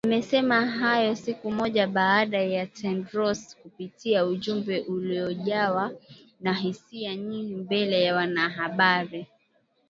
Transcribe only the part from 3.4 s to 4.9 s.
kupitia ujumbe